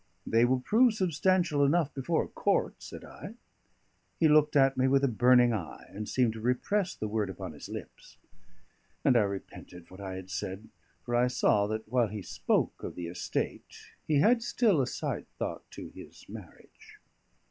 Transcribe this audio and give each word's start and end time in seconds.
"They 0.25 0.45
will 0.45 0.61
prove 0.61 0.95
substantial 0.95 1.63
enough 1.63 1.93
before 1.93 2.23
a 2.23 2.27
court," 2.27 2.73
said 2.81 3.05
I. 3.05 3.35
He 4.19 4.27
looked 4.27 4.55
at 4.55 4.75
me 4.75 4.87
with 4.87 5.03
a 5.03 5.07
burning 5.07 5.53
eye, 5.53 5.85
and 5.93 6.09
seemed 6.09 6.33
to 6.33 6.41
repress 6.41 6.95
the 6.95 7.07
word 7.07 7.29
upon 7.29 7.51
his 7.53 7.69
lips; 7.69 8.17
and 9.05 9.15
I 9.15 9.21
repented 9.21 9.91
what 9.91 10.01
I 10.01 10.15
had 10.15 10.31
said, 10.31 10.69
for 11.03 11.13
I 11.13 11.27
saw 11.27 11.67
that 11.67 11.87
while 11.87 12.07
he 12.07 12.23
spoke 12.23 12.81
of 12.81 12.95
the 12.95 13.05
estate 13.09 13.77
he 14.07 14.19
had 14.21 14.41
still 14.41 14.81
a 14.81 14.87
side 14.87 15.27
thought 15.37 15.69
to 15.69 15.89
his 15.89 16.27
marriage. 16.27 16.97